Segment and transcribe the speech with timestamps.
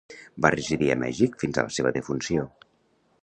[0.45, 2.47] Va residir a Mèxic fins a la seva defunció.